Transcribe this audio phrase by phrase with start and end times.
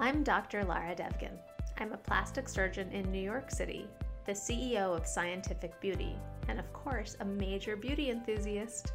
[0.00, 0.64] I'm Dr.
[0.64, 1.36] Lara Devgan.
[1.78, 3.88] I'm a plastic surgeon in New York City,
[4.26, 6.16] the CEO of Scientific Beauty,
[6.46, 8.92] and of course, a major beauty enthusiast.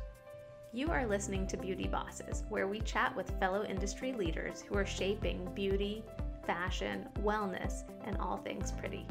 [0.72, 4.86] You are listening to Beauty Bosses, where we chat with fellow industry leaders who are
[4.86, 6.06] shaping beauty,
[6.46, 9.06] fashion, wellness, and all things pretty.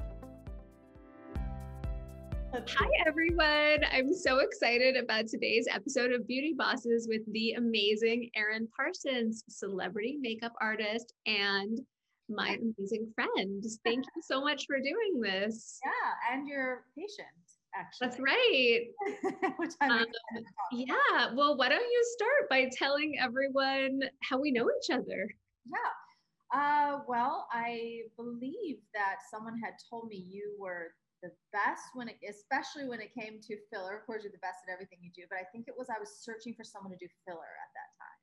[2.55, 3.83] Hi, everyone.
[3.91, 10.19] I'm so excited about today's episode of Beauty Bosses with the amazing Erin Parsons, celebrity
[10.21, 11.81] makeup artist and
[12.29, 13.65] my amazing friend.
[13.87, 15.81] Thank you so much for doing this.
[15.83, 17.27] Yeah, and your patient,
[17.75, 18.07] actually.
[18.07, 19.53] That's right.
[19.57, 20.07] Which I'm um,
[20.73, 21.33] Yeah.
[21.35, 25.27] Well, why don't you start by telling everyone how we know each other?
[25.65, 26.55] Yeah.
[26.55, 30.93] Uh, well, I believe that someone had told me you were
[31.23, 33.95] the best when it, especially when it came to filler.
[33.95, 36.03] Of course, you're the best at everything you do, but I think it was I
[36.03, 38.23] was searching for someone to do filler at that time.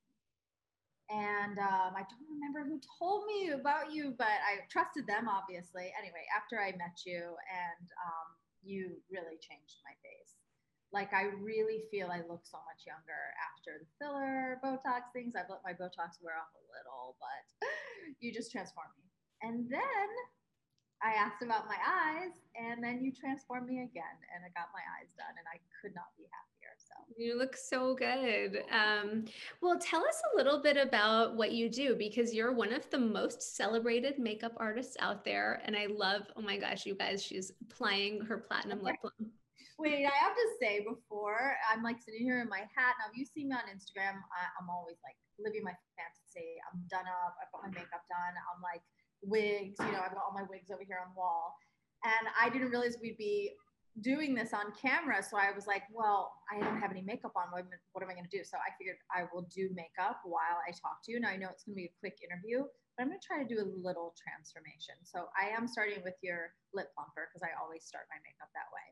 [1.09, 5.89] And um, I don't remember who told me about you, but I trusted them, obviously.
[5.97, 8.27] Anyway, after I met you, and um,
[8.61, 10.37] you really changed my face.
[10.93, 15.33] Like, I really feel I look so much younger after the filler, Botox things.
[15.33, 17.41] I've let my Botox wear off a little, but
[18.21, 19.09] you just transformed me.
[19.41, 20.09] And then
[21.01, 24.83] I asked about my eyes, and then you transformed me again, and I got my
[24.99, 26.75] eyes done, and I could not be happier.
[26.75, 28.63] So you look so good.
[28.71, 29.25] Um,
[29.61, 32.99] well, tell us a little bit about what you do because you're one of the
[32.99, 36.23] most celebrated makeup artists out there, and I love.
[36.35, 39.31] Oh my gosh, you guys, she's applying her platinum lip balm.
[39.79, 42.99] Wait, I have to say before I'm like sitting here in my hat.
[42.99, 46.59] Now, if you see me on Instagram, I, I'm always like living my fantasy.
[46.67, 47.39] I'm done up.
[47.39, 48.35] I've got my makeup done.
[48.51, 48.83] I'm like
[49.21, 49.75] wigs.
[49.79, 51.55] You know, I've got all my wigs over here on the wall.
[52.03, 53.51] And I didn't realize we'd be
[54.01, 55.19] doing this on camera.
[55.19, 57.51] So I was like, well, I don't have any makeup on.
[57.51, 58.43] What, am I going to do?
[58.43, 61.19] So I figured I will do makeup while I talk to you.
[61.19, 62.63] Now I know it's going to be a quick interview,
[62.95, 64.95] but I'm going to try to do a little transformation.
[65.03, 68.71] So I am starting with your lip plumper because I always start my makeup that
[68.71, 68.87] way.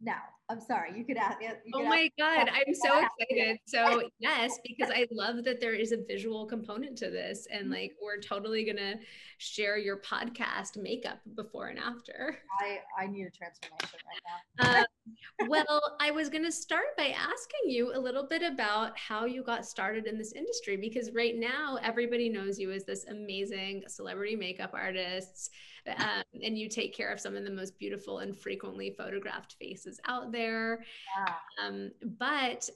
[0.00, 0.12] No,
[0.50, 0.90] I'm sorry.
[0.94, 1.40] You could ask.
[1.40, 2.50] You could oh my God.
[2.52, 3.58] I'm so excited.
[3.66, 7.46] So, yes, because I love that there is a visual component to this.
[7.50, 7.72] And mm-hmm.
[7.72, 8.96] like, we're totally going to
[9.38, 12.36] share your podcast makeup before and after.
[12.60, 14.22] I, I need a transformation right
[14.60, 14.80] now.
[14.80, 19.24] uh, well, I was going to start by asking you a little bit about how
[19.24, 23.84] you got started in this industry because right now everybody knows you as this amazing
[23.88, 25.50] celebrity makeup artist
[25.88, 30.00] um, and you take care of some of the most beautiful and frequently photographed faces
[30.06, 30.84] out there.
[31.16, 31.34] Yeah.
[31.64, 32.68] Um, but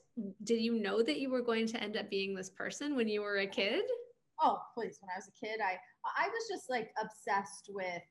[0.43, 3.21] did you know that you were going to end up being this person when you
[3.21, 3.83] were a kid?
[4.41, 4.97] Oh, please.
[5.01, 5.77] When I was a kid, I
[6.17, 8.01] I was just like obsessed with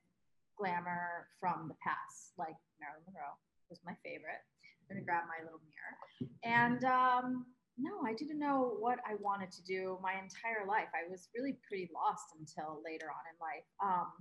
[0.56, 2.32] glamour from the past.
[2.38, 3.34] Like Marilyn Monroe
[3.68, 4.42] was my favorite.
[4.82, 6.30] I'm gonna grab my little mirror.
[6.44, 7.46] And um,
[7.78, 10.92] no, I didn't know what I wanted to do my entire life.
[10.92, 13.66] I was really pretty lost until later on in life.
[13.82, 14.12] Um,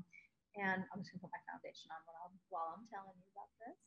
[0.59, 3.51] and I'm just gonna put my foundation on while I'm, while I'm telling you about
[3.63, 3.79] this.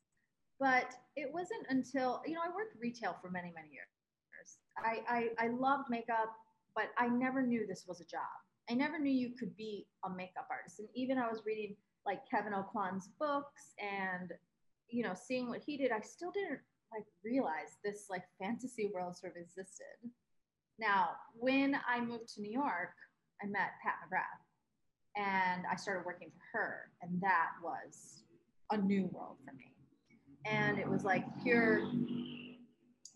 [0.58, 3.88] But it wasn't until, you know, I worked retail for many, many years.
[4.78, 6.32] I, I, I loved makeup,
[6.74, 8.32] but I never knew this was a job.
[8.70, 10.80] I never knew you could be a makeup artist.
[10.80, 14.32] And even I was reading like Kevyn Aucoin's books and,
[14.88, 16.60] you know, seeing what he did, I still didn't
[16.92, 20.10] like realize this like fantasy world sort of existed.
[20.78, 22.94] Now, when I moved to New York,
[23.42, 24.42] I met Pat McGrath
[25.16, 28.22] and I started working for her, and that was
[28.70, 29.72] a new world for me.
[30.46, 31.90] And it was like pure.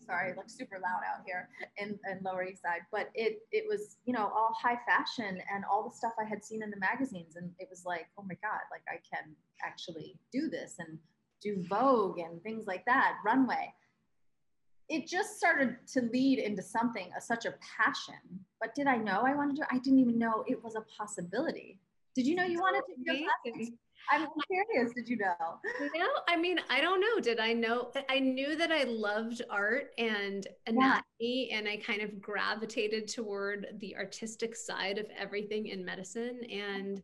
[0.05, 3.97] Sorry, like super loud out here in, in Lower East Side, but it it was
[4.05, 7.35] you know all high fashion and all the stuff I had seen in the magazines,
[7.35, 9.35] and it was like oh my god, like I can
[9.65, 10.97] actually do this and
[11.41, 13.73] do Vogue and things like that, runway.
[14.89, 18.15] It just started to lead into something, such a passion.
[18.61, 19.67] But did I know I wanted to?
[19.69, 21.81] I didn't even know it was a possibility.
[22.17, 23.77] Did you know you wanted to be a plastics?
[24.09, 24.91] I'm curious.
[24.95, 25.59] Did you know?
[25.95, 27.19] No, I mean, I don't know.
[27.19, 27.91] Did I know?
[28.09, 31.59] I knew that I loved art and anatomy, yeah.
[31.59, 36.41] and I kind of gravitated toward the artistic side of everything in medicine.
[36.51, 37.03] And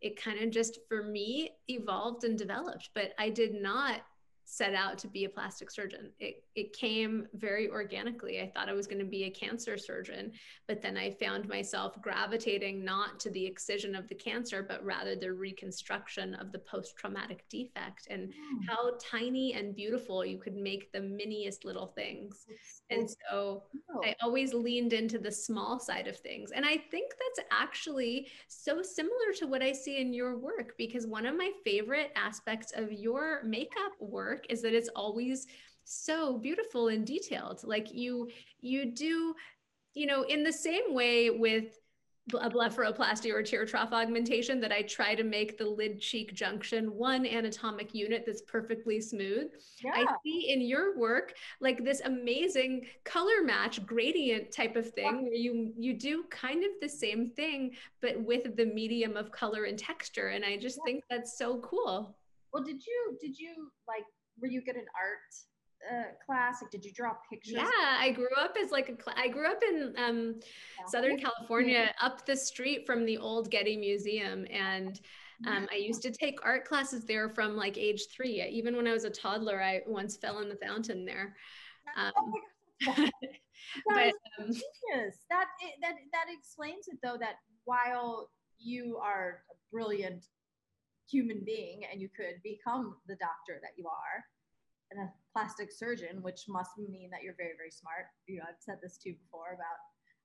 [0.00, 2.90] it kind of just, for me, evolved and developed.
[2.94, 4.02] But I did not
[4.44, 6.12] set out to be a plastic surgeon.
[6.20, 8.40] It, it came very organically.
[8.40, 10.32] I thought I was going to be a cancer surgeon,
[10.68, 15.16] but then I found myself gravitating not to the excision of the cancer, but rather
[15.16, 18.68] the reconstruction of the post traumatic defect and mm.
[18.68, 22.46] how tiny and beautiful you could make the miniest little things.
[22.90, 23.64] And so
[24.04, 26.50] I always leaned into the small side of things.
[26.50, 31.06] And I think that's actually so similar to what I see in your work because
[31.06, 35.46] one of my favorite aspects of your makeup work is that it's always
[35.84, 37.62] so beautiful and detailed.
[37.64, 38.30] Like you
[38.60, 39.34] you do
[39.94, 41.78] you know in the same way with
[42.34, 46.94] a blepharoplasty or tear trough augmentation that I try to make the lid cheek junction
[46.94, 49.50] one anatomic unit that's perfectly smooth.
[49.82, 49.90] Yeah.
[49.94, 55.22] I see in your work like this amazing color match gradient type of thing yeah.
[55.22, 59.64] where you you do kind of the same thing but with the medium of color
[59.64, 60.92] and texture and I just yeah.
[60.92, 62.16] think that's so cool.
[62.52, 64.04] Well, did you did you like
[64.40, 65.34] were you good in art
[65.90, 66.58] uh, class?
[66.62, 67.54] Like, did you draw pictures?
[67.56, 69.02] Yeah, I grew up as like a.
[69.02, 70.86] Cl- I grew up in um, yeah.
[70.86, 75.00] Southern California, up the street from the old Getty Museum, and
[75.46, 78.42] um, I used to take art classes there from like age three.
[78.42, 81.36] Even when I was a toddler, I once fell in the fountain there.
[81.96, 82.32] Um, oh
[83.88, 84.50] but um,
[85.30, 85.46] that
[85.80, 87.16] that that explains it though.
[87.18, 90.24] That while you are a brilliant
[91.10, 94.24] human being and you could become the doctor that you are
[94.98, 98.06] a plastic surgeon, which must mean that you're very, very smart.
[98.26, 99.80] You know, I've said this to you before about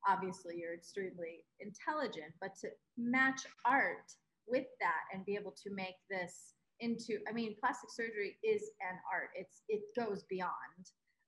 [0.08, 4.12] obviously you're extremely intelligent, but to match art
[4.48, 8.98] with that and be able to make this into, I mean, plastic surgery is an
[9.12, 9.30] art.
[9.36, 10.84] It's it goes beyond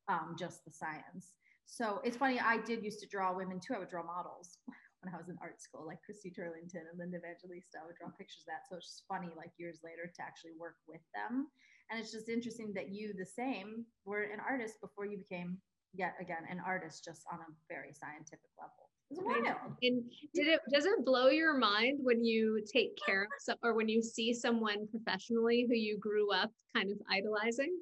[0.08, 1.34] um, just the science.
[1.66, 2.40] So it's funny.
[2.40, 3.74] I did used to draw women too.
[3.76, 4.58] I would draw models
[5.02, 7.82] when I was in art school, like Christy Turlington and Linda Evangelista.
[7.82, 8.66] I would draw pictures of that.
[8.70, 11.48] So it's just funny, like years later, to actually work with them
[11.90, 15.58] and it's just interesting that you, the same, were an artist before you became
[15.94, 18.90] yet again an artist, just on a very scientific level.
[19.12, 19.58] It's wild.
[19.82, 20.04] And
[20.36, 23.90] did it does it blow your mind when you take care of some, or when
[23.90, 27.76] you see someone professionally who you grew up kind of idolizing?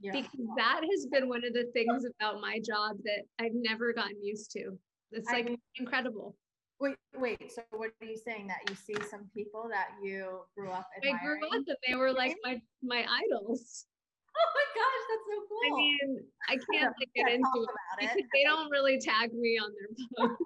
[0.00, 0.12] Yeah.
[0.12, 4.20] Because that has been one of the things about my job that I've never gotten
[4.20, 4.76] used to.
[5.12, 6.34] It's like I mean, incredible.
[6.82, 7.52] Wait, wait.
[7.52, 8.48] So what are you saying?
[8.48, 11.20] That you see some people that you grew up admiring?
[11.22, 13.86] I grew up and they were like my my idols.
[14.34, 15.60] Oh my gosh, that's so cool.
[15.62, 17.66] I mean, I can't like, get into
[18.00, 18.26] it, it.
[18.32, 20.28] they don't really tag me on their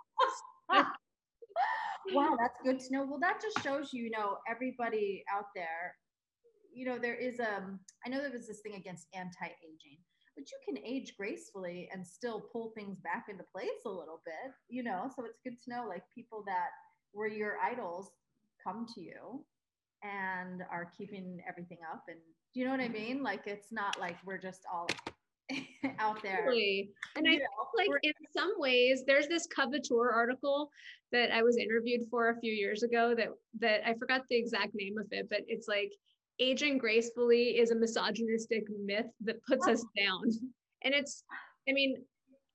[0.68, 0.90] posts.
[2.12, 3.06] wow, that's good to know.
[3.08, 5.94] Well, that just shows you, you know, everybody out there,
[6.74, 9.98] you know, there is um I know there was this thing against anti-aging
[10.36, 14.52] but you can age gracefully and still pull things back into place a little bit,
[14.68, 15.10] you know?
[15.16, 16.68] So it's good to know like people that
[17.14, 18.10] were your idols
[18.62, 19.44] come to you
[20.02, 22.04] and are keeping everything up.
[22.08, 22.18] And
[22.52, 23.22] do you know what I mean?
[23.22, 24.88] Like it's not like we're just all
[25.98, 26.44] out there.
[26.44, 26.90] Totally.
[27.16, 27.38] And I know,
[27.76, 30.70] think like in some ways there's this coveteur article
[31.12, 33.28] that I was interviewed for a few years ago that
[33.60, 35.92] that I forgot the exact name of it, but it's like
[36.38, 40.22] aging gracefully is a misogynistic myth that puts us down.
[40.82, 41.24] And it's,
[41.68, 41.96] I mean,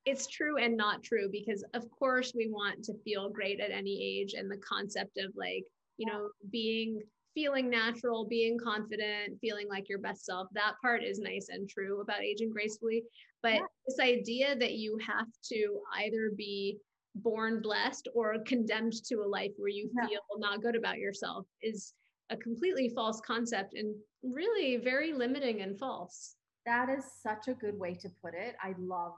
[0.06, 4.01] it's true and not true because, of course, we want to feel great at any
[4.01, 4.33] age.
[4.33, 5.63] And the concept of like,
[5.98, 7.00] you know, being,
[7.33, 12.01] feeling natural, being confident, feeling like your best self, that part is nice and true
[12.01, 13.04] about aging gracefully.
[13.42, 13.62] But yeah.
[13.88, 16.77] this idea that you have to either be
[17.16, 21.94] born blessed or condemned to a life where you feel not good about yourself is
[22.31, 23.94] a completely false concept and
[24.24, 26.36] really very limiting and false.
[26.66, 28.56] That is such a good way to put it.
[28.63, 29.13] I love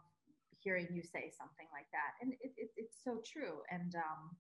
[0.60, 2.18] hearing you say something like that.
[2.22, 3.62] And it, it, it's so true.
[3.70, 4.32] And um,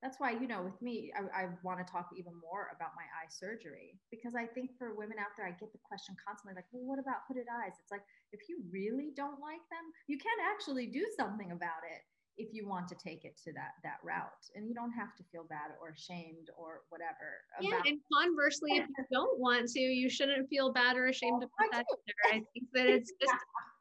[0.00, 3.02] that's why, you know, with me, I, I want to talk even more about my
[3.18, 6.70] eye surgery because I think for women out there, I get the question constantly like,
[6.70, 7.74] well, what about hooded eyes?
[7.82, 12.06] It's like, if you really don't like them, you can actually do something about it
[12.38, 15.24] if you want to take it to that that route and you don't have to
[15.30, 20.08] feel bad or ashamed or whatever yeah and conversely if you don't want to you
[20.08, 22.36] shouldn't feel bad or ashamed oh, of that either.
[22.36, 23.34] i think that it's just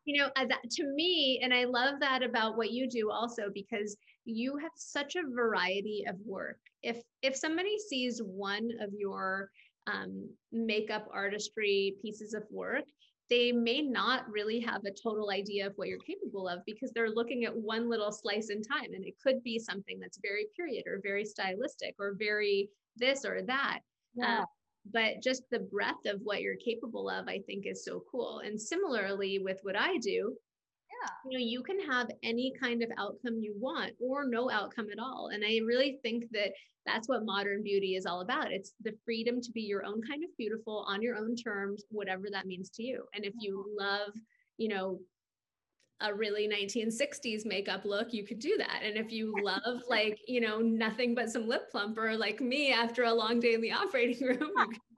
[0.06, 3.96] you know that, to me and i love that about what you do also because
[4.28, 6.60] you have such a variety of work.
[6.84, 9.50] If if somebody sees one of your
[9.88, 12.84] um, makeup artistry pieces of work
[13.30, 17.10] they may not really have a total idea of what you're capable of because they're
[17.10, 20.84] looking at one little slice in time and it could be something that's very period
[20.88, 23.80] or very stylistic or very this or that
[24.16, 24.42] yeah.
[24.42, 24.46] uh,
[24.94, 28.60] but just the breadth of what you're capable of i think is so cool and
[28.60, 30.36] similarly with what i do
[31.02, 31.10] yeah.
[31.26, 35.00] you know you can have any kind of outcome you want or no outcome at
[35.00, 36.52] all and i really think that
[36.86, 40.24] that's what modern beauty is all about it's the freedom to be your own kind
[40.24, 44.14] of beautiful on your own terms whatever that means to you and if you love
[44.58, 45.00] you know
[46.02, 48.82] a really 1960s makeup look, you could do that.
[48.84, 53.04] And if you love like, you know, nothing but some lip plumper like me after
[53.04, 54.52] a long day in the operating room,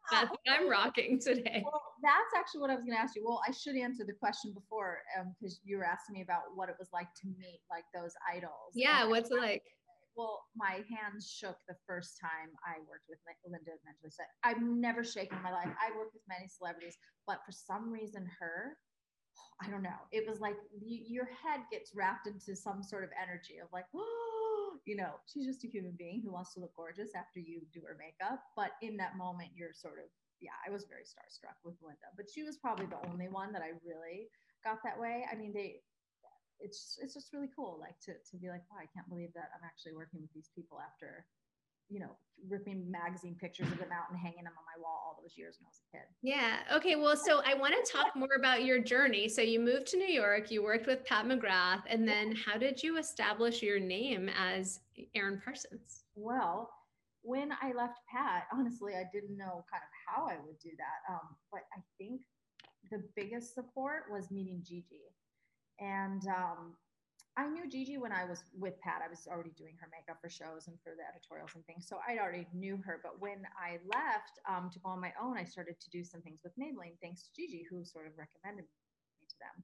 [0.11, 1.63] that's what I'm rocking today.
[1.63, 3.23] Well, that's actually what I was going to ask you.
[3.25, 4.99] Well, I should answer the question before
[5.39, 8.13] because um, you were asking me about what it was like to meet like those
[8.25, 8.73] idols.
[8.73, 9.63] Yeah, and what's it like?
[10.17, 14.23] Well, my hands shook the first time I worked with Linda Evangelista.
[14.43, 15.71] I've never shaken in my life.
[15.79, 18.75] I worked with many celebrities, but for some reason, her,
[19.63, 20.01] I don't know.
[20.11, 23.85] It was like you, your head gets wrapped into some sort of energy of like,
[23.95, 24.38] oh,
[24.85, 27.81] you know, she's just a human being who wants to look gorgeous after you do
[27.87, 28.39] her makeup.
[28.55, 30.09] But in that moment, you're sort of,
[30.41, 33.61] yeah, I was very starstruck with Linda, but she was probably the only one that
[33.61, 34.29] I really
[34.63, 35.25] got that way.
[35.31, 35.81] I mean, they,
[36.59, 39.47] it's it's just really cool, like to to be like, wow, I can't believe that
[39.55, 41.25] I'm actually working with these people after
[41.89, 42.13] you know,
[42.47, 44.88] ripping magazine pictures of them out and hanging them on my wall all
[45.29, 46.07] those years when I was a kid.
[46.21, 46.77] Yeah.
[46.77, 46.95] Okay.
[46.95, 49.27] Well, so I want to talk more about your journey.
[49.29, 52.81] So you moved to New York, you worked with Pat McGrath, and then how did
[52.81, 54.79] you establish your name as
[55.15, 56.03] Erin Parsons?
[56.15, 56.69] Well,
[57.21, 61.13] when I left Pat, honestly, I didn't know kind of how I would do that.
[61.13, 62.21] Um, but I think
[62.91, 65.01] the biggest support was meeting Gigi.
[65.79, 66.73] And um,
[67.37, 69.01] I knew Gigi when I was with Pat.
[69.05, 71.87] I was already doing her makeup for shows and for the editorials and things.
[71.87, 72.99] So I already knew her.
[73.01, 76.21] But when I left um, to go on my own, I started to do some
[76.21, 79.55] things with Maybelline, thanks to Gigi, who sort of recommended me to them.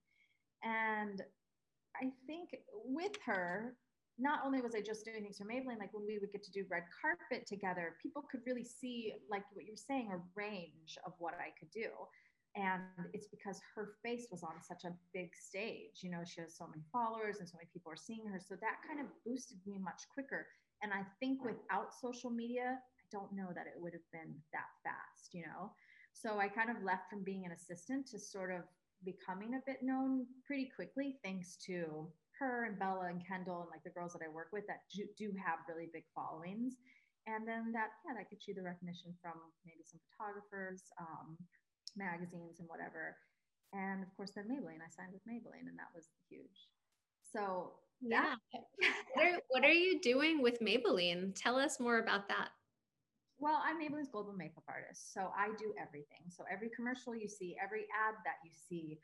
[0.64, 1.22] And
[1.96, 3.76] I think with her,
[4.18, 6.52] not only was I just doing things for Maybelline, like when we would get to
[6.52, 10.98] do red carpet together, people could really see, like what you were saying, a range
[11.06, 11.92] of what I could do
[12.56, 12.82] and
[13.14, 16.68] it's because her face was on such a big stage you know she has so
[16.68, 19.78] many followers and so many people are seeing her so that kind of boosted me
[19.78, 20.48] much quicker.
[20.82, 24.72] And i think without social media i don't know that it would have been that
[24.84, 25.72] fast you know?
[26.14, 28.64] So i kind of left from being an assistant to sort of
[29.04, 32.08] becoming a bit known pretty quickly thanks to
[32.40, 35.32] her and bella and kendall and like the girls that i work with that do,
[35.36, 36.76] have really big followings.
[37.28, 39.34] And then that yeah that gets you the recognition from
[39.66, 41.38] maybe some photographers um,
[41.98, 43.16] magazines and whatever.
[43.74, 44.80] And of course, then Maybelline.
[44.80, 46.70] I signed with Maybelline, and that was huge.
[47.34, 48.36] So yeah.
[49.14, 51.34] what, are, what are you doing with Maybelline?
[51.36, 52.50] Tell us more about that.
[53.38, 56.24] Well, I'm Maybelline's global makeup artist, so I do everything.
[56.30, 59.00] So every commercial you see, every ad that you see,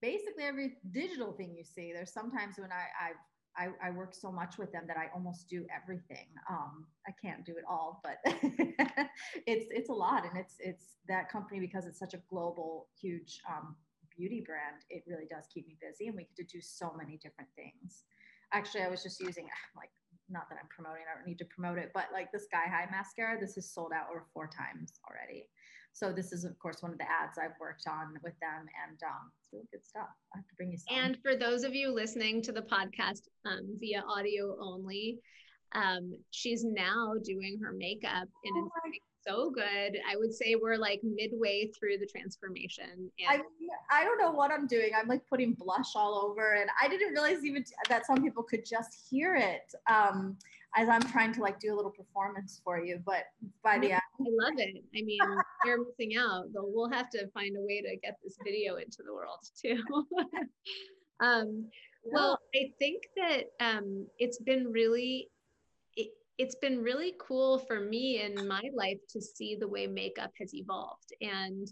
[0.00, 1.92] basically every digital thing you see.
[1.92, 3.20] There's sometimes when I, I've
[3.56, 6.26] I, I, work so much with them that I almost do everything.
[6.50, 8.18] Um, I can't do it all, but
[9.46, 13.40] it's it's a lot, and it's it's that company because it's such a global, huge
[13.48, 13.76] um,
[14.16, 14.82] beauty brand.
[14.90, 18.04] It really does keep me busy, and we get to do so many different things.
[18.52, 19.46] Actually, I was just using
[19.76, 19.90] like
[20.28, 22.88] not that I'm promoting, I don't need to promote it, but like the Sky High
[22.90, 25.48] mascara, this is sold out over four times already.
[25.92, 28.98] So this is, of course, one of the ads I've worked on with them, and
[29.06, 30.08] um, it's really good stuff.
[30.34, 30.98] I have to bring you some.
[30.98, 35.20] And for those of you listening to the podcast um, via audio only,
[35.72, 39.98] um, she's now doing her makeup, in oh it's so good.
[40.10, 43.10] I would say we're like midway through the transformation.
[43.18, 43.42] And
[43.90, 44.90] I, I don't know what I'm doing.
[44.98, 48.64] I'm like putting blush all over, and I didn't realize even that some people could
[48.64, 49.72] just hear it.
[49.90, 50.36] Um,
[50.76, 53.00] as I'm trying to like do a little performance for you.
[53.04, 53.24] But
[53.62, 54.82] by the end, I love it.
[54.96, 55.18] I mean,
[55.64, 56.46] you're missing out.
[56.52, 59.82] Though we'll have to find a way to get this video into the world too.
[61.20, 61.66] um.
[62.06, 65.28] Well, I think that um, it's been really.
[66.38, 70.32] It, it's been really cool for me in my life to see the way makeup
[70.38, 71.68] has evolved and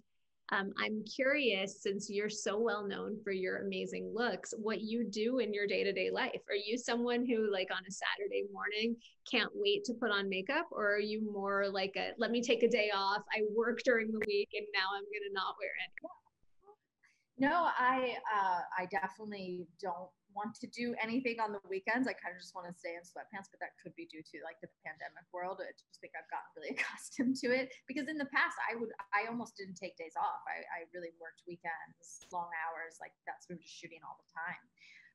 [0.52, 5.38] um, I'm curious, since you're so well known for your amazing looks, what you do
[5.38, 6.42] in your day to day life.
[6.50, 8.96] Are you someone who, like on a Saturday morning,
[9.30, 10.66] can't wait to put on makeup?
[10.70, 13.22] Or are you more like a let me take a day off?
[13.32, 17.48] I work during the week and now I'm going to not wear any?
[17.48, 22.08] No, I uh, I definitely don't want to do anything on the weekends.
[22.08, 24.36] I kind of just want to stay in sweatpants, but that could be due to
[24.44, 25.60] like the pandemic world.
[25.60, 28.92] I just think I've gotten really accustomed to it because in the past I would
[29.12, 30.42] I almost didn't take days off.
[30.48, 34.30] I, I really worked weekends, long hours, like that's we were just shooting all the
[34.32, 34.62] time.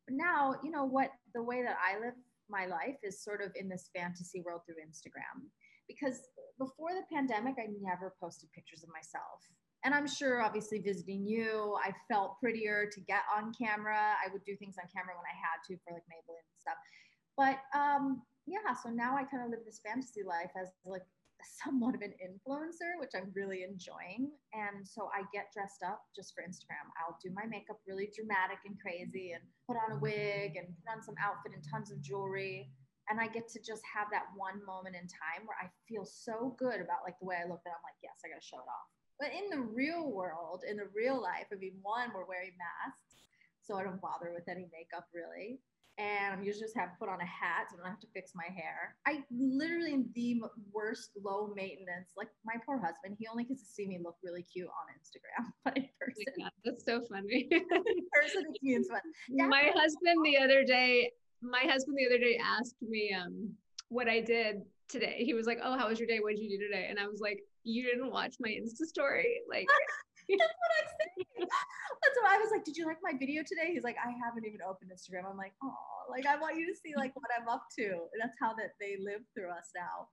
[0.08, 2.16] But now, you know what the way that I live
[2.48, 5.52] my life is sort of in this fantasy world through Instagram.
[5.88, 9.44] Because before the pandemic, I never posted pictures of myself
[9.88, 14.20] and I'm sure, obviously, visiting you, I felt prettier to get on camera.
[14.20, 16.76] I would do things on camera when I had to for like Maybelline and stuff.
[17.40, 21.08] But um, yeah, so now I kind of live this fantasy life as like
[21.64, 24.36] somewhat of an influencer, which I'm really enjoying.
[24.52, 26.92] And so I get dressed up just for Instagram.
[27.00, 30.92] I'll do my makeup really dramatic and crazy and put on a wig and put
[30.92, 32.68] on some outfit and tons of jewelry.
[33.08, 36.60] And I get to just have that one moment in time where I feel so
[36.60, 38.60] good about like the way I look that I'm like, yes, I got to show
[38.60, 38.97] it off.
[39.20, 43.26] But in the real world, in the real life, I mean, one, we're wearing masks,
[43.62, 45.60] so I don't bother with any makeup really.
[45.98, 48.14] And I'm usually just have to put on a hat, so I don't have to
[48.14, 48.96] fix my hair.
[49.08, 50.40] I literally am the
[50.72, 52.12] worst low maintenance.
[52.16, 55.50] Like my poor husband, he only gets to see me look really cute on Instagram,
[55.66, 57.48] but in oh person, oh that's so funny.
[57.52, 59.02] in person, it's me fun.
[59.28, 59.48] Yeah.
[59.48, 63.50] My husband the other day, my husband the other day asked me um,
[63.90, 65.24] what I did today.
[65.24, 66.20] He was like, "Oh, how was your day?
[66.20, 69.42] What did you do today?" And I was like, "You didn't watch my Insta story."
[69.50, 69.68] Like,
[70.28, 71.48] That's what I'm saying.
[72.04, 72.66] That's what I was like.
[72.66, 73.72] Did you like my video today?
[73.72, 75.24] He's like, I haven't even opened Instagram.
[75.24, 77.86] I'm like, oh, like I want you to see like what I'm up to.
[77.86, 80.12] And That's how that they live through us now.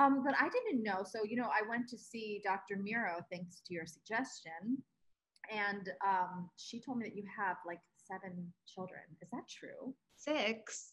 [0.00, 1.04] Um, but I didn't know.
[1.04, 2.80] So you know, I went to see Dr.
[2.80, 4.80] Miro thanks to your suggestion,
[5.52, 9.02] and um, she told me that you have like seven children.
[9.20, 9.94] Is that true?
[10.16, 10.92] Six.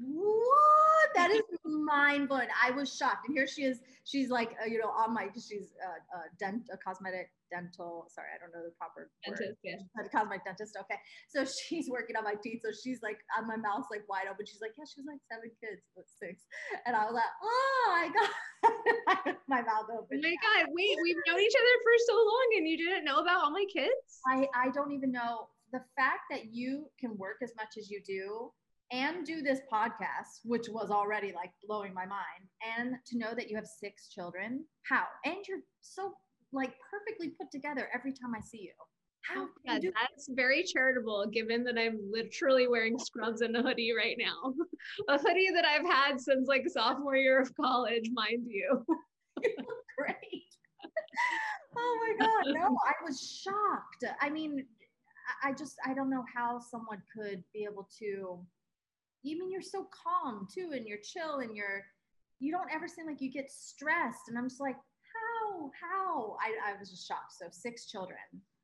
[0.00, 1.08] What?
[1.14, 2.48] That is mind blowing.
[2.60, 3.28] I was shocked.
[3.28, 3.78] And here she is.
[4.04, 8.08] She's like, uh, you know, on my, she's a, a dent, a cosmetic dental.
[8.10, 9.56] Sorry, I don't know the proper dentist.
[9.62, 9.62] Word.
[9.62, 10.76] Yeah, a cosmetic dentist.
[10.80, 10.98] Okay,
[11.28, 12.62] so she's working on my teeth.
[12.64, 14.46] So she's like, on my mouth's like wide open.
[14.46, 16.44] She's like, yeah, she's like seven kids, but six.
[16.86, 18.32] And I was like, oh, my God.
[19.48, 20.18] my mouth open.
[20.18, 23.20] Oh my god, wait, we've known each other for so long, and you didn't know
[23.20, 24.20] about all my kids?
[24.26, 28.00] I I don't even know the fact that you can work as much as you
[28.06, 28.52] do
[28.94, 32.46] and do this podcast, which was already like blowing my mind,
[32.78, 34.64] and to know that you have six children.
[34.88, 35.04] How?
[35.24, 36.12] And you're so
[36.52, 38.72] like perfectly put together every time I see you.
[39.22, 39.42] How?
[39.42, 43.92] Oh, yeah, you that's very charitable given that I'm literally wearing scrubs and a hoodie
[43.96, 44.54] right now.
[45.08, 48.84] a hoodie that I've had since like sophomore year of college, mind you.
[49.42, 50.44] you look great.
[51.76, 52.54] oh my God.
[52.54, 54.04] No, I was shocked.
[54.20, 54.64] I mean,
[55.42, 58.44] I just, I don't know how someone could be able to
[59.24, 61.84] you mean you're so calm too and you're chill and you're
[62.40, 64.28] you don't ever seem like you get stressed.
[64.28, 66.36] And i'm just like how how?
[66.40, 67.32] I, I was just shocked.
[67.38, 68.18] So six children.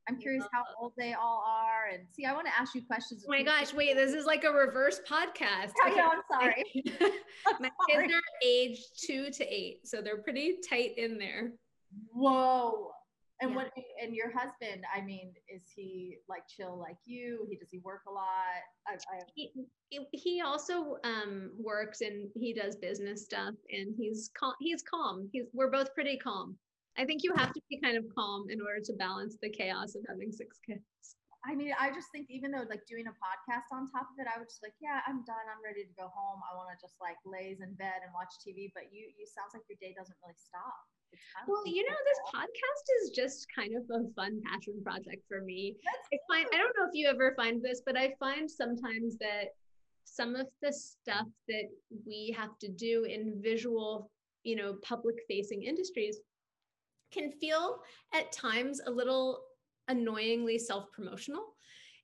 [0.08, 1.92] I'm curious how old they all are.
[1.92, 3.24] And see i want to ask you questions.
[3.26, 5.72] Oh my gosh wait this is like a reverse podcast.
[5.82, 6.64] Oh, I know, i'm sorry.
[7.60, 11.52] My kids are age two to eight so they're pretty tight in there.
[12.12, 12.92] Whoa
[13.40, 13.56] and yeah.
[13.56, 13.70] what
[14.02, 17.46] and your husband, I mean, is he like chill like you?
[17.48, 18.24] He does he work a lot?
[18.86, 19.52] I, I, he,
[20.12, 25.28] he also um, works and he does business stuff and he's calm he's calm.
[25.32, 26.56] He's we're both pretty calm.
[26.98, 29.94] I think you have to be kind of calm in order to balance the chaos
[29.94, 31.16] of having six kids.
[31.40, 34.28] I mean, I just think even though like doing a podcast on top of it,
[34.28, 35.40] I was just like, yeah, I'm done.
[35.48, 36.44] I'm ready to go home.
[36.44, 38.68] I want to just like laze in bed and watch TV.
[38.76, 40.76] But you, you sounds like your day doesn't really stop.
[41.48, 45.76] Well, you know, this podcast is just kind of a fun passion project for me.
[46.12, 49.56] I find I don't know if you ever find this, but I find sometimes that
[50.04, 51.64] some of the stuff that
[52.06, 54.10] we have to do in visual,
[54.44, 56.18] you know, public facing industries
[57.12, 57.80] can feel
[58.14, 59.40] at times a little
[59.90, 61.54] annoyingly self promotional.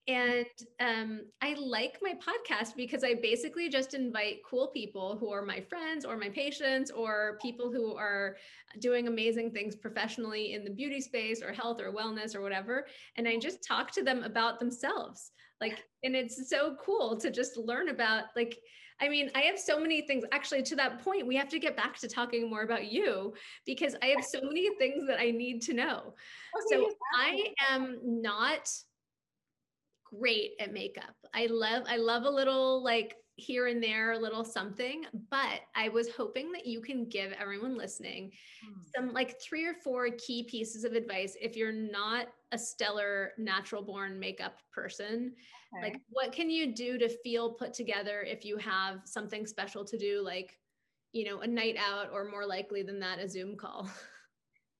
[0.08, 0.46] And
[0.78, 5.60] um, I like my podcast because I basically just invite cool people who are my
[5.60, 8.36] friends or my patients or people who are
[8.80, 12.86] doing amazing things professionally in the beauty space or health or wellness or whatever.
[13.16, 15.32] And I just talk to them about themselves.
[15.60, 18.56] Like, and it's so cool to just learn about, like,
[19.00, 20.24] I mean, I have so many things.
[20.32, 23.34] Actually, to that point, we have to get back to talking more about you
[23.66, 26.14] because I have so many things that I need to know.
[26.72, 28.70] Okay, so I am not
[30.18, 31.14] great at makeup.
[31.34, 35.90] I love I love a little like here and there a little something, but I
[35.90, 38.32] was hoping that you can give everyone listening
[38.64, 38.80] hmm.
[38.94, 43.82] some like three or four key pieces of advice if you're not a stellar natural
[43.82, 45.34] born makeup person.
[45.76, 45.88] Okay.
[45.88, 49.98] Like what can you do to feel put together if you have something special to
[49.98, 50.56] do like
[51.16, 53.88] you know, a night out or more likely than that a Zoom call.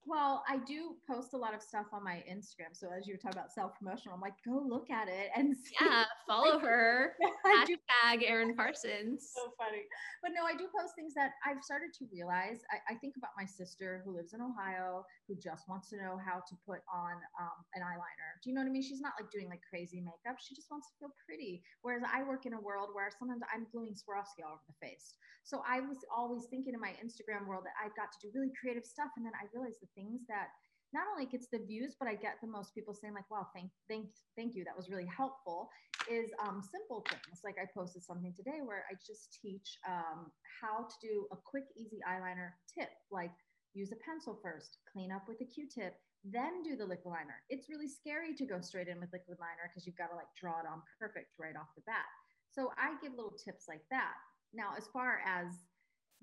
[0.06, 2.70] Well, I do post a lot of stuff on my Instagram.
[2.78, 5.50] So as you were talking about self promotion, I'm like, go look at it and
[5.58, 5.74] see.
[5.82, 7.14] yeah, follow her.
[7.46, 9.34] Hashtag Erin Parsons.
[9.34, 9.82] So funny.
[10.22, 12.62] But no, I do post things that I've started to realize.
[12.70, 16.18] I, I, think about my sister who lives in Ohio, who just wants to know
[16.22, 18.30] how to put on um, an eyeliner.
[18.42, 18.86] Do you know what I mean?
[18.86, 20.38] She's not like doing like crazy makeup.
[20.38, 21.62] She just wants to feel pretty.
[21.82, 25.18] Whereas I work in a world where sometimes I'm gluing Swarovski all over the face.
[25.46, 28.50] So I was always thinking in my Instagram world that I've got to do really
[28.58, 29.14] creative stuff.
[29.14, 30.48] And then I realized the things that
[30.92, 33.70] not only gets the views, but I get the most people saying like, wow, thank,
[33.88, 34.06] thank,
[34.36, 34.64] thank you.
[34.64, 35.68] That was really helpful
[36.10, 37.42] is um, simple things.
[37.42, 40.30] Like I posted something today where I just teach um,
[40.60, 43.34] how to do a quick, easy eyeliner tip, like
[43.74, 47.42] use a pencil first, clean up with a Q-tip, then do the liquid liner.
[47.50, 50.30] It's really scary to go straight in with liquid liner because you've got to like
[50.38, 52.06] draw it on perfect right off the bat.
[52.50, 54.14] So I give little tips like that.
[54.54, 55.66] Now, as far as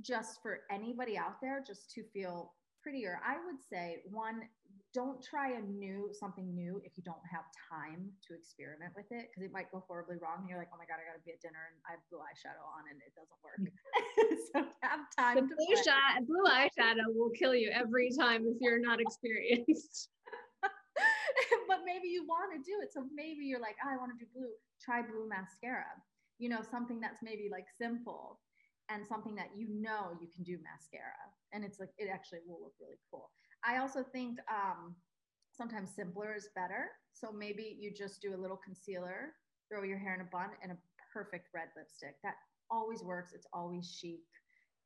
[0.02, 4.44] just for anybody out there, just to feel prettier, I would say one,
[4.94, 9.34] don't try a new something new if you don't have time to experiment with it
[9.34, 10.46] because it might go horribly wrong.
[10.46, 12.04] And you're like, oh my god, I got to be at dinner and I have
[12.14, 13.58] blue eyeshadow on and it doesn't work.
[13.58, 13.74] Mm.
[14.54, 15.36] so have time.
[15.42, 15.74] The blue
[16.30, 20.14] blue eyeshadow will kill you every time if you're not experienced.
[21.68, 22.94] but maybe you want to do it.
[22.94, 24.54] So maybe you're like, oh, I want to do blue.
[24.78, 25.90] Try blue mascara.
[26.38, 28.40] You know, something that's maybe like simple
[28.90, 32.60] and something that you know you can do mascara and it's like it actually will
[32.62, 33.30] look really cool
[33.64, 34.96] i also think um,
[35.54, 36.90] sometimes simpler is better.
[37.14, 39.34] So maybe you just do a little concealer,
[39.70, 40.78] throw your hair in a bun, and a
[41.14, 42.16] perfect red lipstick.
[42.24, 42.34] That
[42.72, 43.32] always works.
[43.34, 44.22] It's always chic.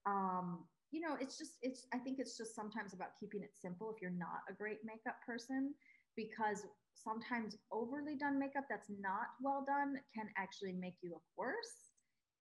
[0.06, 3.92] Um, you know, it's just, it's, I think it's just sometimes about keeping it simple
[3.94, 5.74] if you're not a great makeup person,
[6.16, 11.92] because sometimes overly done makeup that's not well done can actually make you look worse.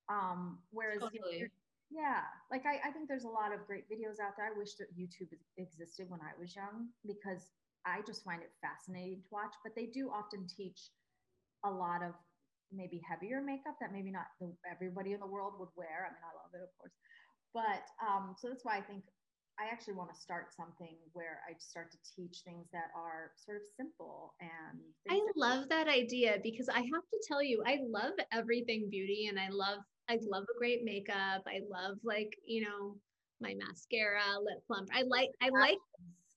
[0.08, 1.50] Um, whereas, totally.
[1.90, 4.46] Yeah, like I, I think there's a lot of great videos out there.
[4.46, 7.50] I wish that YouTube existed when I was young because
[7.86, 10.90] I just find it fascinating to watch, but they do often teach
[11.64, 12.12] a lot of
[12.72, 16.06] maybe heavier makeup that maybe not the, everybody in the world would wear.
[16.06, 16.94] I mean, I love it, of course,
[17.54, 19.04] but um, so that's why I think
[19.58, 23.56] I actually want to start something where I start to teach things that are sort
[23.56, 28.12] of simple and I love that idea because I have to tell you, I love
[28.32, 31.42] everything beauty and I love I love a great makeup.
[31.46, 32.96] I love like, you know,
[33.40, 34.92] my mascara, lip plumper.
[34.94, 35.78] I like I like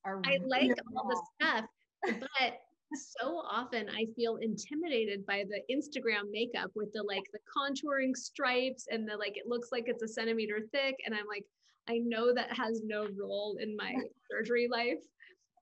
[0.06, 1.66] I like all the stuff,
[2.40, 2.54] but
[2.94, 8.88] so often I feel intimidated by the Instagram makeup with the like the contouring stripes
[8.90, 11.46] and the like it looks like it's a centimeter thick and I'm like
[11.88, 13.94] I know that has no role in my
[14.32, 15.04] surgery life.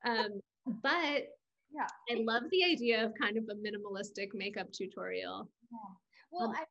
[0.05, 0.41] Um,
[0.83, 1.23] but
[1.71, 5.49] yeah, I love the idea of kind of a minimalistic makeup tutorial.
[5.71, 5.77] Yeah.
[6.31, 6.63] Well, um, I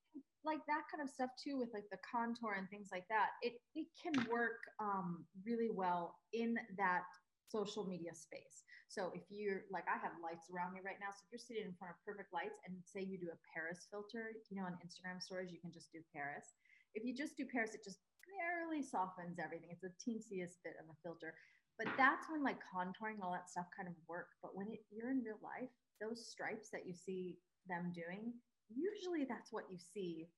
[0.46, 3.34] like that kind of stuff too with like the contour and things like that.
[3.42, 7.04] It it can work um, really well in that
[7.50, 8.64] social media space.
[8.86, 11.10] So if you're like, I have lights around me right now.
[11.10, 13.90] So if you're sitting in front of perfect lights and say you do a Paris
[13.90, 16.54] filter, you know, on Instagram stories, you can just do Paris.
[16.94, 19.74] If you just do Paris, it just barely softens everything.
[19.74, 21.34] It's the teensiest bit of a filter.
[21.76, 24.32] But that's when like contouring all that stuff kind of work.
[24.40, 27.36] But when it, you're in real life, those stripes that you see
[27.68, 28.32] them doing,
[28.68, 30.28] usually that's what you see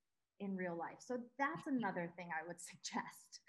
[0.41, 0.99] in real life.
[0.99, 1.79] So that's mm-hmm.
[1.79, 3.41] another thing I would suggest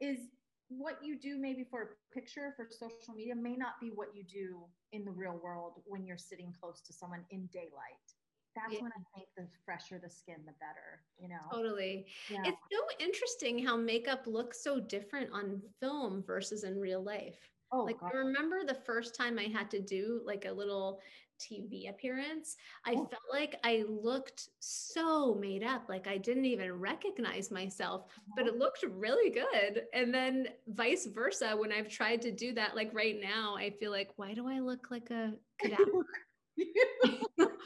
[0.00, 0.28] is
[0.68, 4.24] what you do maybe for a picture for social media may not be what you
[4.24, 8.02] do in the real world when you're sitting close to someone in daylight
[8.56, 8.80] that's yeah.
[8.80, 11.36] when I think the fresher the skin, the better, you know?
[11.52, 12.06] Totally.
[12.30, 12.40] Yeah.
[12.44, 17.38] It's so interesting how makeup looks so different on film versus in real life.
[17.70, 18.12] Oh, like God.
[18.14, 21.00] I remember the first time I had to do like a little
[21.38, 23.06] TV appearance, I oh.
[23.06, 25.88] felt like I looked so made up.
[25.88, 28.32] Like I didn't even recognize myself, uh-huh.
[28.36, 29.84] but it looked really good.
[29.92, 33.90] And then vice versa, when I've tried to do that, like right now, I feel
[33.90, 36.06] like, why do I look like a cadaver?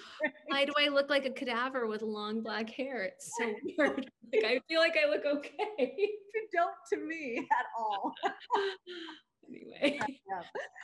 [0.47, 3.05] Why do I look like a cadaver with long black hair?
[3.05, 4.11] It's so weird.
[4.33, 5.95] Like I feel like I look okay.
[5.97, 8.13] You don't to me at all.
[9.51, 9.99] anyway.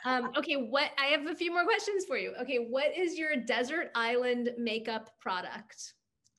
[0.05, 2.33] Um, okay, what I have a few more questions for you.
[2.41, 5.95] Okay, what is your desert island makeup product?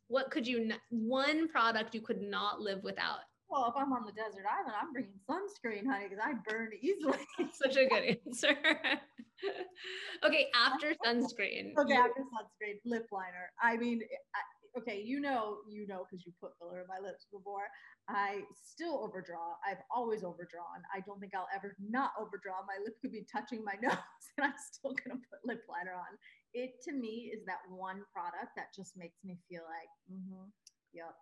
[0.07, 3.19] What could you one product you could not live without?
[3.51, 7.19] Well, if I'm on the desert island, I'm bringing sunscreen, honey, because I burn easily.
[7.53, 8.57] Such a good answer.
[10.25, 11.73] okay, after sunscreen.
[11.79, 13.51] Okay, after sunscreen, lip liner.
[13.63, 14.03] I mean,
[14.35, 14.41] I,
[14.79, 17.69] okay, you know, you know, because you put filler in my lips before.
[18.09, 19.55] I still overdraw.
[19.67, 20.81] I've always overdrawn.
[20.95, 22.65] I don't think I'll ever not overdraw.
[22.67, 26.17] My lip could be touching my nose, and I'm still gonna put lip liner on.
[26.55, 30.49] It to me is that one product that just makes me feel like, mm-hmm,
[30.93, 31.15] yep,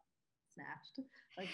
[0.55, 1.09] snatched.
[1.37, 1.49] Like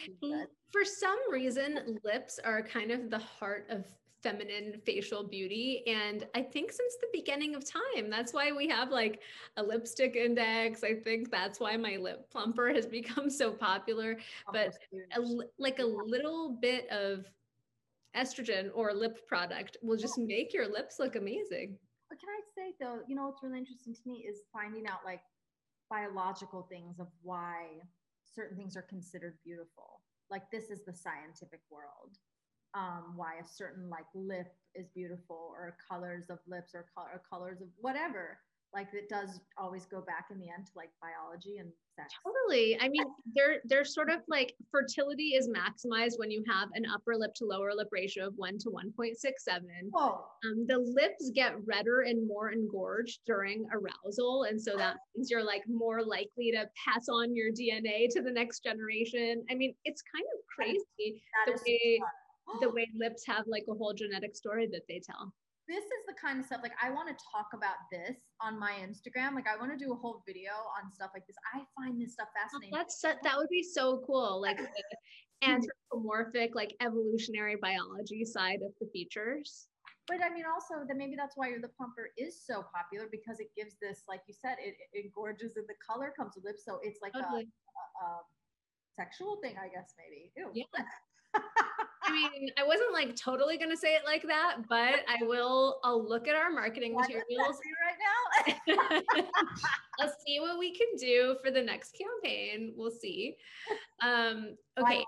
[0.71, 3.85] For some reason, lips are kind of the heart of
[4.23, 5.83] feminine facial beauty.
[5.87, 9.21] And I think since the beginning of time, that's why we have like
[9.57, 10.85] a lipstick index.
[10.85, 14.19] I think that's why my lip plumper has become so popular.
[14.49, 14.79] Oh, but
[15.17, 15.21] a,
[15.59, 17.27] like a little bit of
[18.17, 21.77] estrogen or lip product will just make your lips look amazing.
[22.09, 25.01] But can I say though, you know, what's really interesting to me is finding out
[25.05, 25.23] like
[25.91, 27.67] biological things of why
[28.35, 30.01] certain things are considered beautiful.
[30.31, 32.19] Like this is the scientific world.
[32.75, 37.23] Um, why a certain like lip is beautiful or colors of lips or, color, or
[37.31, 38.39] colors of whatever
[38.75, 42.13] like it does always go back in the end to like biology and sex.
[42.25, 42.79] Totally.
[42.81, 43.05] I mean,
[43.35, 47.45] they're they're sort of like fertility is maximized when you have an upper lip to
[47.45, 49.61] lower lip ratio of one to 1.67.
[49.91, 50.25] Whoa.
[50.45, 54.45] Um, the lips get redder and more engorged during arousal.
[54.45, 58.33] And so that means you're like more likely to pass on your DNA to the
[58.33, 59.45] next generation.
[59.51, 62.01] I mean, it's kind of crazy that is, that the way
[62.61, 65.33] the way lips have like a whole genetic story that they tell
[65.68, 68.72] this is the kind of stuff like I want to talk about this on my
[68.83, 69.35] Instagram.
[69.35, 71.37] Like I want to do a whole video on stuff like this.
[71.55, 72.74] I find this stuff oh, fascinating.
[72.74, 74.40] that's that would be so cool.
[74.40, 74.59] Like
[75.42, 79.68] anthropomorphic, like evolutionary biology side of the features.
[80.09, 83.55] But I mean, also that maybe that's why the plumper is so popular because it
[83.55, 86.66] gives this, like you said, it, it gorges and the color comes with lips.
[86.66, 88.07] So it's like a, a, a,
[88.98, 90.33] sexual thing, I guess, maybe.
[90.37, 90.50] Ew.
[90.52, 90.85] Yeah.
[91.35, 95.79] I mean, I wasn't like totally gonna say it like that, but I will.
[95.85, 97.61] I'll look at our marketing materials
[98.47, 99.23] right now.
[100.01, 102.73] I'll see what we can do for the next campaign.
[102.77, 103.37] We'll see.
[104.03, 105.05] Um, okay.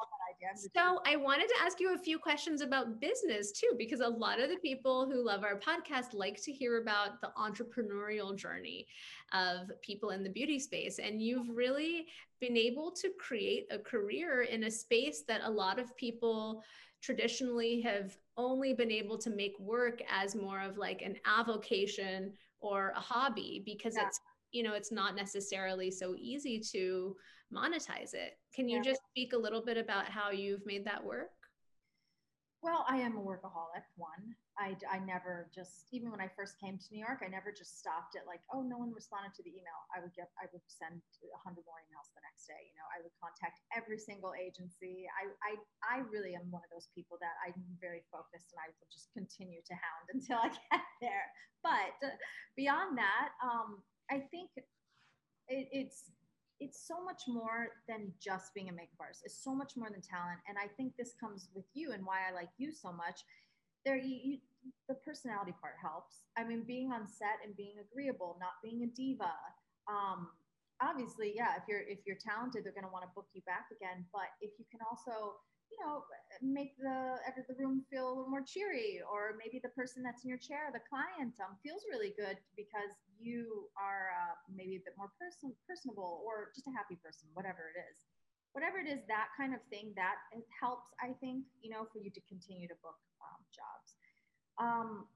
[0.74, 4.40] So I wanted to ask you a few questions about business too, because a lot
[4.40, 8.86] of the people who love our podcast like to hear about the entrepreneurial journey
[9.32, 10.98] of people in the beauty space.
[10.98, 12.06] And you've really
[12.40, 16.62] been able to create a career in a space that a lot of people
[17.02, 22.92] traditionally have only been able to make work as more of like an avocation or
[22.96, 24.06] a hobby because yeah.
[24.06, 24.20] it's
[24.52, 27.14] you know it's not necessarily so easy to
[27.52, 28.82] monetize it can you yeah.
[28.82, 31.30] just speak a little bit about how you've made that work
[32.62, 36.78] well i am a workaholic one I, I never just even when I first came
[36.78, 39.50] to New York, I never just stopped at like, oh, no one responded to the
[39.50, 39.78] email.
[39.90, 42.62] I would get I would send a hundred more emails the next day.
[42.62, 45.10] You know, I would contact every single agency.
[45.18, 45.52] I I
[45.82, 49.10] I really am one of those people that I'm very focused and I will just
[49.10, 51.26] continue to hound until I get there.
[51.66, 51.98] But
[52.54, 54.66] beyond that, um, I think it,
[55.50, 56.14] it's
[56.60, 59.22] it's so much more than just being a makeup artist.
[59.24, 60.40] It's so much more than talent.
[60.48, 63.20] And I think this comes with you and why I like you so much
[63.84, 64.36] there you, you,
[64.88, 66.24] the personality part helps.
[66.36, 69.36] I mean, being on set and being agreeable, not being a diva.
[69.88, 70.32] Um,
[70.80, 73.68] obviously, yeah, if you're if you're talented, they're going to want to book you back
[73.68, 74.08] again.
[74.12, 75.36] But if you can also,
[75.70, 76.04] you know,
[76.42, 80.28] make the the room feel a little more cheery, or maybe the person that's in
[80.28, 84.94] your chair, the client, um, feels really good because you are uh, maybe a bit
[84.96, 88.04] more person personable or just a happy person, whatever it is.
[88.54, 90.14] Whatever it is, that kind of thing that
[90.62, 93.98] helps, I think, you know, for you to continue to book um, jobs.
[94.62, 95.10] Um,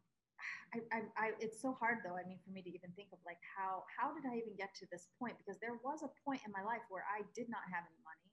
[0.75, 2.19] I, I, I, it's so hard though.
[2.19, 4.75] I mean, for me to even think of like how how did I even get
[4.83, 5.39] to this point?
[5.41, 8.28] Because there was a point in my life where I did not have any money.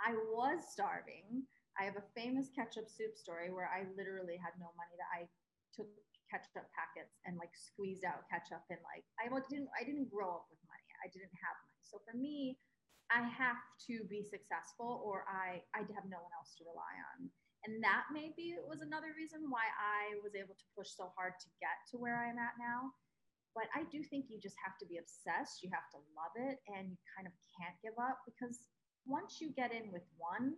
[0.00, 1.44] I was starving.
[1.76, 4.96] I have a famous ketchup soup story where I literally had no money.
[4.96, 5.28] That I
[5.76, 5.88] took
[6.30, 10.46] ketchup packets and like squeezed out ketchup and like I didn't I didn't grow up
[10.50, 10.88] with money.
[11.04, 11.82] I didn't have money.
[11.86, 12.58] So for me,
[13.12, 17.30] I have to be successful or I I'd have no one else to rely on.
[17.66, 21.48] And that maybe was another reason why I was able to push so hard to
[21.58, 22.94] get to where I am at now.
[23.58, 25.64] But I do think you just have to be obsessed.
[25.64, 28.68] You have to love it and you kind of can't give up because
[29.06, 30.54] once you get in with one,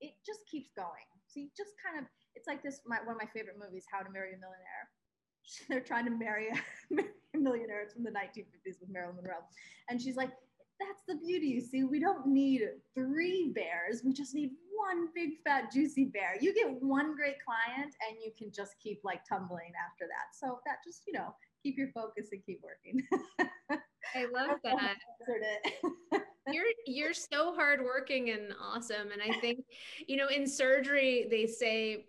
[0.00, 1.08] it just keeps going.
[1.26, 4.00] So you just kind of, it's like this, my, one of my favorite movies, How
[4.00, 4.86] to Marry a Millionaire.
[5.68, 6.56] They're trying to marry a,
[6.94, 7.82] marry a millionaire.
[7.82, 9.44] It's from the 1950s with Marilyn Monroe.
[9.88, 10.30] And she's like,
[10.78, 11.48] that's the beauty.
[11.48, 12.62] You see, we don't need
[12.94, 14.02] three bears.
[14.04, 16.36] We just need one big fat juicy bear.
[16.40, 20.36] You get one great client and you can just keep like tumbling after that.
[20.38, 23.02] So that just, you know, keep your focus and keep working.
[24.14, 24.96] I love that.
[26.52, 29.10] You're you're so hardworking and awesome.
[29.12, 29.64] And I think,
[30.06, 32.06] you know, in surgery they say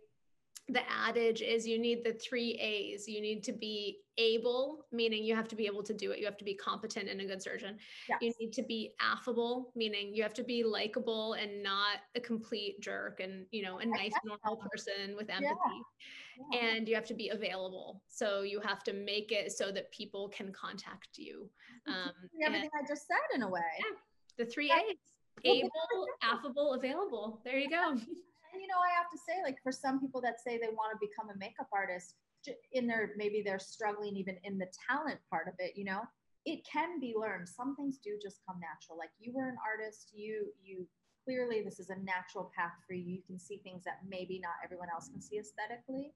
[0.70, 3.08] the adage is you need the three A's.
[3.08, 6.20] You need to be able, meaning you have to be able to do it.
[6.20, 7.78] You have to be competent and a good surgeon.
[8.08, 8.20] Yes.
[8.22, 12.82] You need to be affable, meaning you have to be likable and not a complete
[12.82, 15.48] jerk and, you know, a nice, normal person with empathy.
[15.48, 16.46] Yeah.
[16.52, 16.68] Yeah.
[16.68, 18.04] And you have to be available.
[18.08, 21.50] So you have to make it so that people can contact you.
[21.88, 22.12] Um,
[22.46, 23.62] everything I just said in a way.
[23.80, 23.98] Yeah,
[24.40, 24.98] the three A's
[25.44, 25.70] able,
[26.24, 27.42] affable, available.
[27.46, 27.92] There you go.
[27.92, 30.98] and you know, I have to say, like for some people that say they want
[30.98, 32.16] to become a makeup artist,
[32.72, 36.02] in their maybe they're struggling even in the talent part of it, you know,
[36.46, 37.48] it can be learned.
[37.48, 38.98] Some things do just come natural.
[38.98, 40.88] Like you were an artist, you you
[41.26, 43.04] clearly this is a natural path for you.
[43.04, 46.14] You can see things that maybe not everyone else can see aesthetically,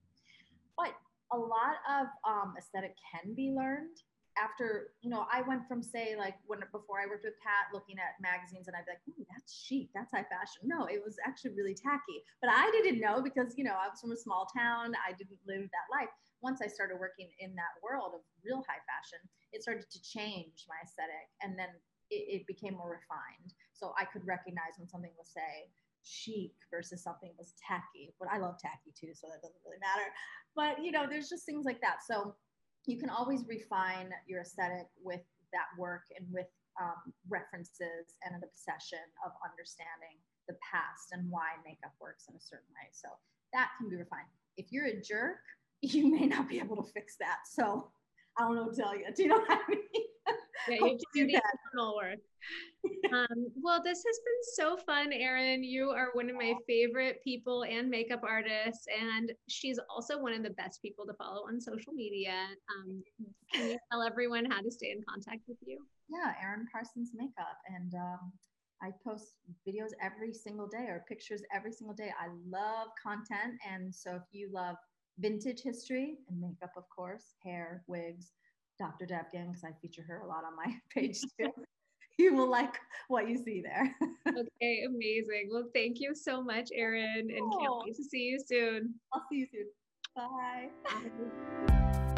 [0.77, 0.95] but
[1.31, 3.97] a lot of um, aesthetic can be learned
[4.41, 7.97] after you know i went from say like when before i worked with pat looking
[8.01, 10.65] at magazines and i'd be like ooh that's chic that's high fashion.
[10.65, 12.23] No it was actually really tacky.
[12.41, 14.93] But i didn't know because you know i was from a small town.
[14.97, 16.11] I didn't live that life.
[16.41, 19.21] Once i started working in that world of real high fashion
[19.53, 21.69] it started to change my aesthetic and then
[22.09, 23.53] it, it became more refined.
[23.73, 25.69] So i could recognize when something was say
[26.03, 28.13] chic versus something was tacky.
[28.19, 30.09] But i love tacky too so that doesn't really matter.
[30.55, 32.01] But you know there's just things like that.
[32.05, 32.35] So
[32.85, 36.47] you can always refine your aesthetic with that work and with
[36.81, 40.17] um, references and an obsession of understanding
[40.47, 42.89] the past and why makeup works in a certain way.
[42.91, 43.07] So
[43.53, 44.27] that can be refined.
[44.57, 45.39] If you're a jerk,
[45.81, 47.47] you may not be able to fix that.
[47.49, 47.89] So
[48.37, 49.05] I don't know tell you.
[49.15, 50.02] Do you know what I mean?
[50.69, 51.41] Yeah, you do the
[51.73, 52.19] internal work.
[53.11, 55.63] Um, well, this has been so fun, Erin.
[55.63, 60.41] You are one of my favorite people and makeup artists, and she's also one of
[60.41, 62.47] the best people to follow on social media.
[62.75, 63.03] Um,
[63.53, 65.79] can you tell everyone how to stay in contact with you?
[66.09, 68.31] Yeah, Erin Parsons Makeup, and um,
[68.83, 72.11] I post videos every single day or pictures every single day.
[72.19, 73.55] I love content.
[73.69, 74.75] And so if you love
[75.19, 78.31] vintage history and makeup, of course, hair, wigs,
[78.79, 79.05] Dr.
[79.05, 81.51] Devgan, because I feature her a lot on my page too.
[82.17, 82.75] you will like
[83.07, 83.95] what you see there.
[84.27, 85.49] okay, amazing.
[85.51, 87.83] Well, thank you so much, Erin, and can't oh.
[87.85, 88.95] wait to see you soon.
[89.13, 89.67] I'll see you soon.
[90.15, 90.69] Bye.
[90.85, 92.09] Bye.